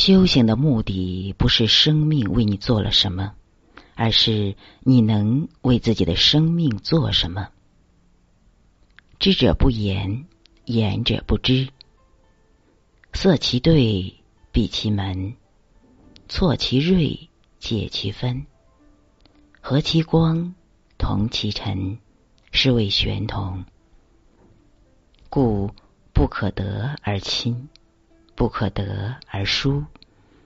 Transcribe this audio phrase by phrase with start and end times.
[0.00, 3.34] 修行的目的不是生命为你做了什么，
[3.94, 7.50] 而是你能为自己的生命做什么。
[9.18, 10.24] 知者不言，
[10.64, 11.68] 言者不知。
[13.12, 14.14] 塞其兑，
[14.50, 15.34] 闭其门，
[16.30, 18.46] 错其锐，解其分，
[19.60, 20.54] 和其光，
[20.96, 21.98] 同其尘，
[22.52, 23.66] 是谓玄同。
[25.28, 25.70] 故
[26.14, 27.68] 不可得而亲。
[28.40, 29.84] 不可得而疏，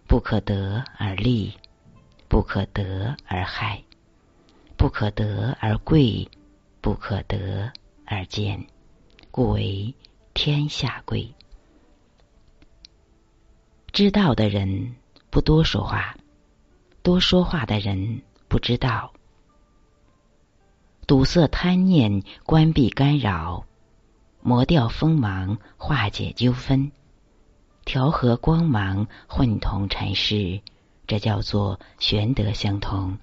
[0.09, 1.57] 不可得而利，
[2.27, 3.85] 不可得而害，
[4.77, 6.29] 不可得而贵，
[6.81, 7.71] 不可得
[8.05, 8.67] 而贱，
[9.31, 9.95] 故为
[10.35, 11.37] 天下贵。
[13.93, 14.97] 知道的人
[15.31, 16.17] 不多说话，
[17.05, 19.13] 多说话的人不知道。
[21.07, 23.67] 堵塞贪念，关闭干扰，
[24.43, 26.91] 磨掉锋芒，化解纠纷。
[27.85, 30.61] 调和光芒，混同尘世，
[31.07, 33.19] 这叫做玄德相同。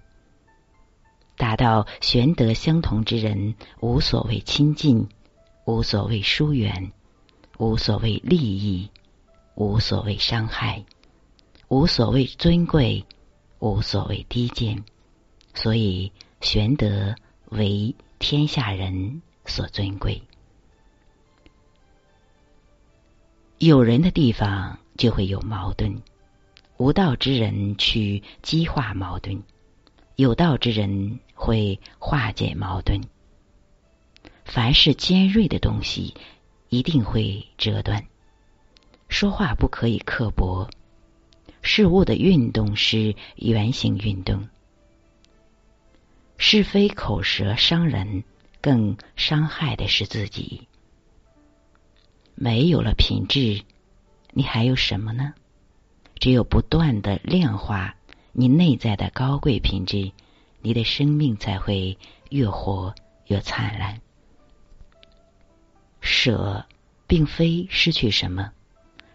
[1.35, 5.09] 达到玄德相同之人，无所谓亲近，
[5.65, 6.91] 无所谓疏远，
[7.57, 8.91] 无所谓利益，
[9.55, 10.85] 无所谓伤害，
[11.67, 13.05] 无所谓尊贵，
[13.59, 14.83] 无所谓低贱。
[15.55, 17.15] 所以，玄德
[17.49, 20.21] 为天下人所尊贵。
[23.63, 26.01] 有人的地方就会有矛盾，
[26.77, 29.43] 无道之人去激化矛盾，
[30.15, 32.99] 有道之人会化解矛盾。
[34.45, 36.15] 凡是尖锐的东西，
[36.69, 38.03] 一定会折断。
[39.09, 40.67] 说话不可以刻薄，
[41.61, 44.49] 事物的运动是圆形运动。
[46.39, 48.23] 是非口舌伤人，
[48.59, 50.67] 更伤害的是自己。
[52.43, 53.61] 没有了品质，
[54.31, 55.35] 你还有什么呢？
[56.15, 57.95] 只有不断的量化
[58.31, 60.11] 你内在的高贵品质，
[60.59, 61.99] 你的生命才会
[62.31, 62.95] 越活
[63.27, 64.01] 越灿烂。
[65.99, 66.65] 舍，
[67.05, 68.51] 并非失去什么，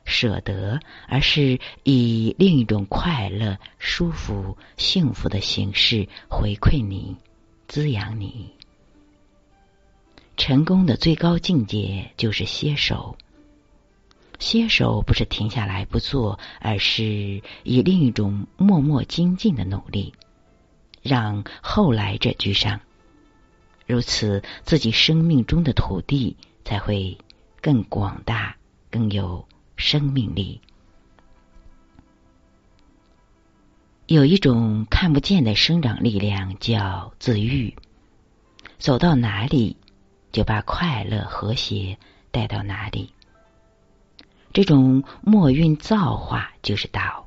[0.05, 0.79] 舍得，
[1.09, 7.17] 而是以另一种快乐、舒服、幸福的形式回馈你，
[7.67, 8.56] 滋养你。
[10.37, 13.17] 成功的最高境界就是歇手。
[14.39, 20.13] 歇手不是停下来不做，而是以另一种默默精进的努力，
[21.03, 22.81] 让后来者居上。
[23.87, 27.17] 如此，自己生命中的土地才会
[27.63, 28.57] 更广大，
[28.91, 29.47] 更有
[29.77, 30.61] 生命力。
[34.07, 37.75] 有一种看不见的生长力量，叫自愈。
[38.79, 39.79] 走到哪里？
[40.37, 41.97] 就把快乐和谐
[42.31, 43.15] 带到哪里。
[44.53, 47.27] 这种墨韵造化就是道，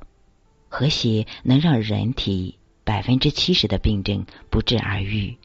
[0.69, 5.39] 和谐能让人体百分之七十的病症不治而愈。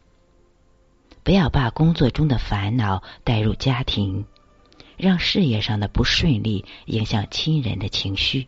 [1.22, 4.26] 不要把工作中的烦恼带入家庭，
[4.98, 8.46] 让事业上的不顺利影响亲人的情绪，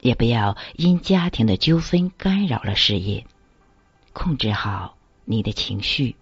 [0.00, 3.26] 也不要因家庭的纠纷干扰了事业。
[4.14, 6.16] 控制好你的情绪。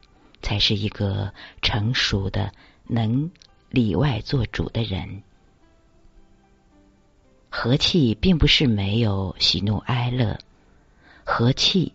[0.44, 1.32] 才是一个
[1.62, 2.52] 成熟的、
[2.86, 3.32] 能
[3.70, 5.22] 里外做主的人。
[7.48, 10.38] 和气并不是没有喜怒哀乐，
[11.24, 11.94] 和气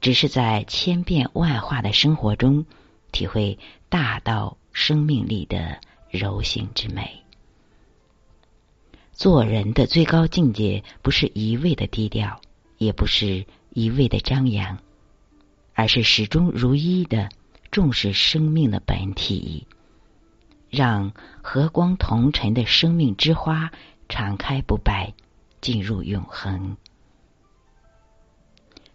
[0.00, 2.64] 只是在千变万化的生活中，
[3.12, 3.58] 体会
[3.90, 5.78] 大道生命力的
[6.08, 7.24] 柔性之美。
[9.12, 12.40] 做人的最高境界，不是一味的低调，
[12.78, 14.78] 也不是一味的张扬，
[15.74, 17.28] 而是始终如一的。
[17.76, 19.66] 重视生命的本体，
[20.70, 23.70] 让和光同尘的生命之花
[24.08, 25.12] 敞开不败，
[25.60, 26.78] 进入永恒。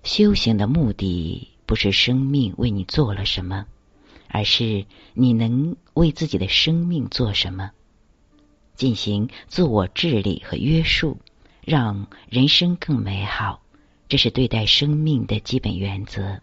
[0.01, 3.67] 修行的目的不是生命为你做了什么，
[4.27, 7.69] 而是你能为自己的生命做什么，
[8.73, 11.19] 进行自我治理和约束，
[11.63, 13.61] 让人生更美好。
[14.09, 16.41] 这是对待生命的基本原则。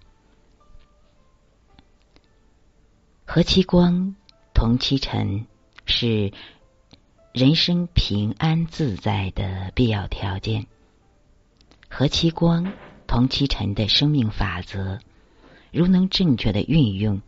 [3.30, 4.14] 和其光，
[4.54, 5.46] 同其尘，
[5.84, 6.32] 是
[7.34, 10.66] 人生平安自在的必要条件。
[11.90, 12.72] 和其光，
[13.06, 15.00] 同其尘的生命法则，
[15.70, 17.20] 如能正确的运用，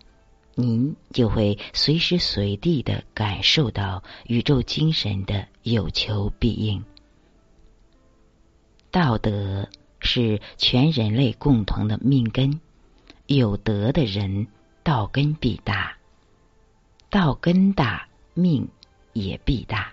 [0.54, 6.82] 您就会随时随地的感受到宇宙精神的有求必应。
[8.90, 9.68] 道德
[10.00, 12.58] 是全人类共同的命根，
[13.26, 14.48] 有德的人。
[14.82, 15.96] 道根必大，
[17.10, 18.68] 道根大，命
[19.12, 19.92] 也必大。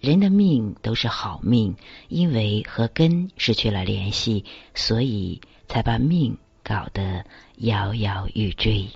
[0.00, 1.76] 人的命都是好命，
[2.08, 4.44] 因为和根失去了联系，
[4.74, 7.24] 所以才把命搞得
[7.56, 8.90] 摇摇欲坠。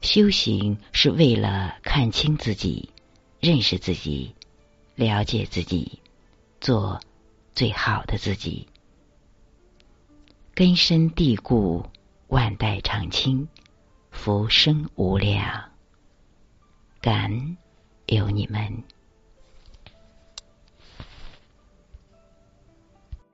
[0.00, 2.90] 修行是为了看清自己，
[3.40, 4.34] 认识自己，
[4.94, 6.00] 了解自己，
[6.60, 7.00] 做
[7.52, 8.68] 最好的自己。
[10.54, 11.84] 根深蒂固，
[12.28, 13.48] 万代长青，
[14.10, 15.72] 浮生无量。
[17.00, 17.56] 感恩
[18.06, 18.84] 有你们。